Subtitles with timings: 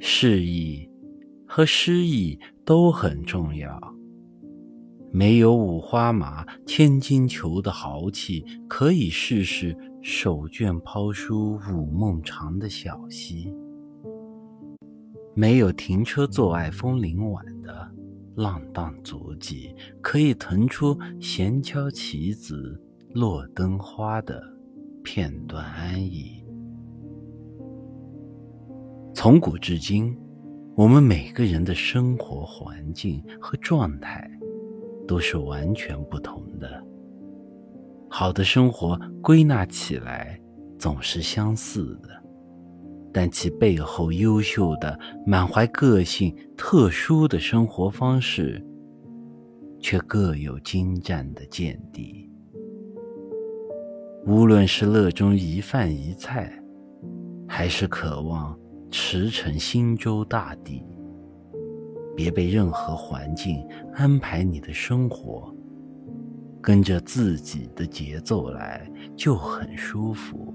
[0.00, 0.88] 适意
[1.46, 3.78] 和诗意都很重要。
[5.12, 13.54] 没有五花马、千金裘的豪气，可以试试手绢抛书午梦长的小溪。
[15.34, 17.90] 没有停车坐爱枫林晚的
[18.36, 22.80] 浪荡足迹，可以腾出闲敲棋子
[23.12, 24.42] 落灯花的
[25.02, 26.39] 片段安逸。
[29.22, 30.16] 从古至今，
[30.74, 34.26] 我们每个人的生活环境和状态
[35.06, 36.82] 都是完全不同的。
[38.08, 40.40] 好的生活归纳起来
[40.78, 42.08] 总是相似的。
[43.12, 48.66] 但其背后优秀的、满怀个性、特殊的生活方式，
[49.78, 52.26] 却各有精湛的见地。
[54.24, 56.50] 无论是乐衷一饭一菜，
[57.46, 58.58] 还是渴望
[58.90, 60.84] 驰骋星洲大地，
[62.16, 65.54] 别被任何环境安排你的生活，
[66.60, 70.52] 跟着自己的节奏来，就很舒服。